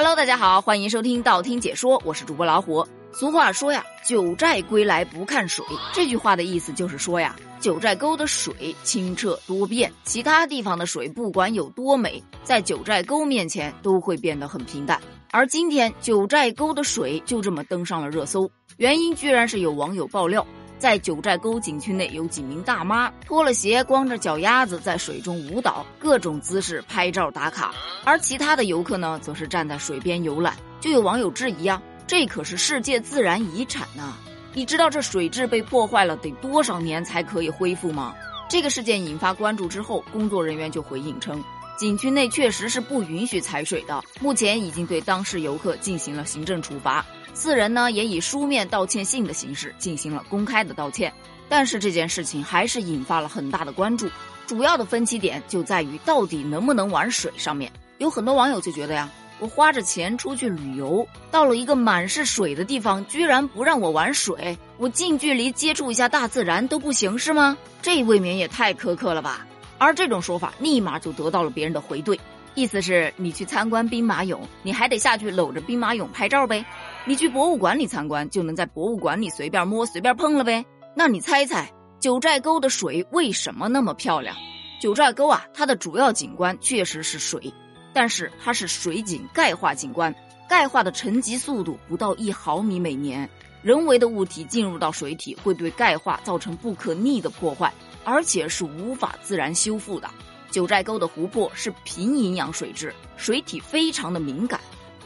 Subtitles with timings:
[0.00, 2.86] Hello，大家好，欢迎收听道听解说，我是主播老虎。
[3.12, 15.00] 俗话说呀，“九寨归来不看水”，这句话的意思就是说呀，九寨沟的水清澈多变，其他地方的水不管有多美，在九寨沟面前都会变得很平淡。
[15.32, 20.46] 而今天九寨沟的水就这么登上了热搜，原因居然是有网友爆料。
[20.78, 27.74] 在九寨沟景区内，有几名大妈脱了鞋，光着脚丫子在水中舞蹈，各种姿势拍照打卡。
[28.04, 30.54] 而其他的游客呢，则是站在水边游览。
[30.80, 34.14] 就有网友质疑啊，这可是世界自然遗产呐！
[34.54, 38.14] 你知道这水质被破坏了得多少年才可以恢复吗？
[38.48, 41.42] 这个事件引发关注之后，工作人员就回应称，
[41.78, 47.06] 景区内确实是不允许踩水的，目前已经对当事游客进行了行政处罚。
[47.34, 51.12] 四人呢也以书面道歉信的形式进行了公开的道歉，
[51.48, 54.10] 但是这件事情还是引发了很大的关注。
[54.44, 57.70] 主要的分歧点就在于到底能不能玩水上面。
[57.98, 67.56] 有很多网友就觉得呀，我花着钱出去旅游，到了一个满是水的地方，居然不让我玩水，我近距离接触一下大自然都不行是吗？
[67.80, 69.46] 这未免也太苛刻了吧！
[69.78, 72.18] 而这种说法立马就得到了别人的回怼。
[72.54, 76.64] 意思是你去参观兵马俑，你还得下去搂着兵马俑拍照呗？
[77.04, 80.64] 你去博物馆里参观，就能在博物馆里随便摸、随便碰了呗？
[80.96, 84.34] 那你猜猜，九寨沟的水为什么那么漂亮？
[84.80, 87.52] 九寨沟啊，它的主要景观确实是水，
[87.92, 90.12] 但是它是水景钙化景观，
[90.48, 93.28] 钙化的沉积速度不到一毫米每年，
[93.62, 97.72] 人为的物体进入到水体会对钙化造成不可逆的破坏，
[98.04, 100.08] 而且是无法自然修复的。
[100.50, 104.60] 九寨沟的湖泊是贫营养水质，水体非常的敏感，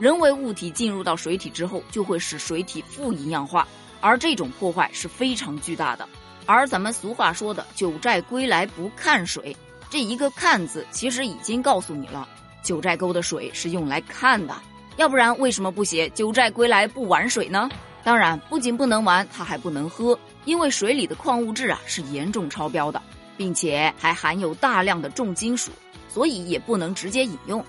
[0.00, 3.68] 人为物体进入到水体之后，就会使水体富营养化，
[4.00, 6.08] 而这种破坏是非常巨大的。
[6.44, 9.54] 而咱们俗话说的“九寨归来不看水”，
[9.90, 12.26] 这一个“看”字其实已经告诉你了，
[12.62, 14.56] 九寨沟的水是用来看的，
[14.96, 17.68] 要不然为什么不写“九寨归来不玩水”呢？
[18.08, 23.02] 当然，不仅不能玩，它还不能喝，因为水里的矿物质啊是严重超标的。
[23.36, 25.70] 并且还含有大量的重金属，
[26.08, 27.64] 所以也不能直接饮用。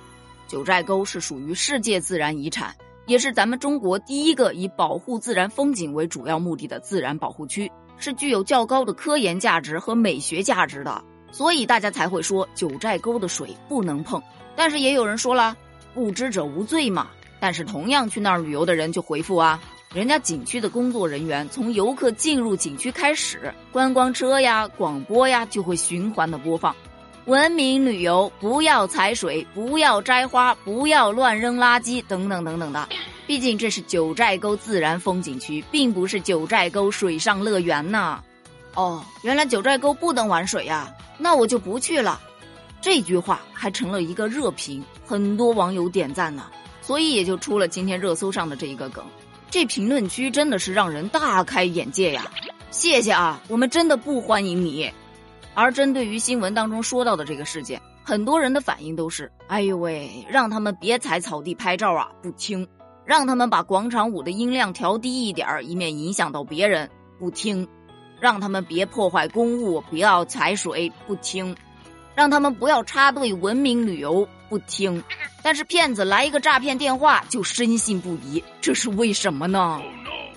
[0.47, 2.73] 九寨沟是属于世界自然遗产，
[3.05, 11.03] 也是咱们中国第一个以保护自然风景为主要目的的自然保护区，是具有较高的科研价值和美学价值的。
[11.31, 14.19] 所以大家才会说九寨沟的水不能碰。
[14.55, 15.55] 但是也有人说了，
[15.94, 17.09] 不知者无罪嘛。
[17.39, 19.61] 但是同样去那儿旅游的人就回复啊。
[19.91, 26.75] 人家景区的工作人员从游客进入景区开始，观光车呀、广播呀就会循环的播放，
[27.25, 32.88] 文明旅游，不要踩水，不要摘花，不要乱扔垃圾，等等等等的。
[33.25, 38.23] 毕竟这是九寨沟自然风景区，并不是九寨沟水上乐园呐。
[38.75, 42.22] 哦，原来九寨沟不能玩水呀，那我就不去了。
[42.79, 46.45] 这句话还成了一个热评，很多网友点赞呢，
[46.79, 49.03] 所以也就出了今天热搜上的这一个梗。
[49.51, 52.23] 这评论区真的是让人大开眼界呀！
[52.69, 54.91] 谢谢啊，我们真的不欢迎你。
[55.55, 62.63] 而针对于新闻当中说到的这个事件，很多人的反应都是：哎呦喂，让他们别踩草地拍照啊，不听；
[63.03, 66.87] 让他们把广场舞的音量调低一点儿，以免影响到别人，
[67.17, 67.67] 不听；
[68.19, 71.55] 让他们别破坏公物，不要踩水，不听；
[72.16, 75.02] 让他们不要插队文明旅游，不听。
[75.42, 79.81] 但是骗子来一个诈骗电话就深信不疑，这是为什么呢？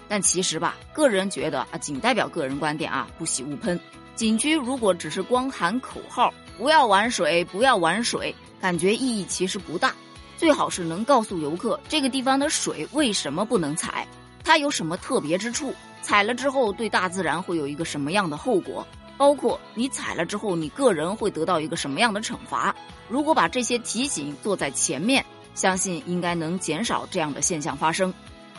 [0.09, 3.79] 但其实吧，个人觉得啊，仅代表个人观点啊，不喜勿喷。
[4.15, 9.95] 景区如果只是光喊口号，不要玩水，不要玩水，感觉意义其实不大。
[10.37, 14.07] 最好是能告诉游客这个地方的水为什么不能踩，
[14.45, 18.87] 它有什么特别之处，踩了之后对大自然会有一个什么样的后果。
[19.23, 22.75] 包括你踩了之后，你个人会得到一个什么样的惩罚？
[23.09, 25.25] 如果把这些提醒做在前面，
[25.55, 28.13] 相信应该能减少这样的现象发生。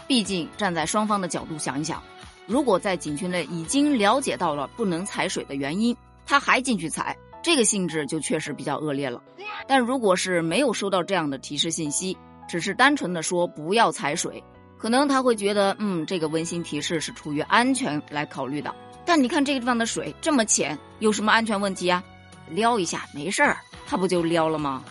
[0.08, 2.02] 毕竟站在双方的角度想一想，
[2.48, 5.94] 如果在景区内已经了解到了不能踩水的原因，
[6.26, 7.14] 他还进去踩，
[7.44, 9.22] 这个性质就确实比较恶劣了。
[9.68, 14.42] 但如果是没有收到这样的提示信息，只是单纯的说不要踩水，
[14.78, 18.74] 可能他会觉得，嗯，这个温馨提示是出于安全来考虑的。
[19.06, 22.04] 但你看这个地方的水这么浅，有什么安全问题啊？
[22.50, 23.58] 撩一下没事儿，
[23.88, 24.84] 它不就撩了吗？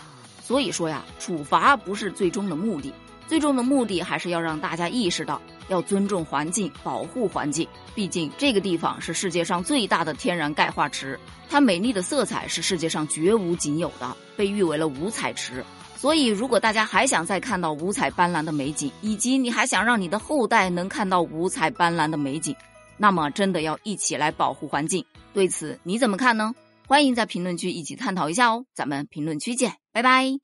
[0.43, 2.93] 所以说呀，处罚不是最终的目的，
[3.29, 7.67] 最终的目的还是要让大家意识到要尊重环境、保护环境。
[7.94, 11.19] 毕竟这个地方是世界上最大的天然钙化池，
[11.49, 15.65] 它美丽的色彩是世界上绝无仅有的，被誉为了五彩池。
[15.97, 22.55] 所以，如果大家还想再看到五彩斑斓的美景，以及你还想让你的后代能看到五彩斑斓的美景。
[23.03, 25.05] 那么，真的要一起来保护环境，
[25.35, 26.55] 对此你怎么看呢？
[26.87, 30.39] 欢迎在评论区一起探讨一下哦，咱们评论区见，拜拜。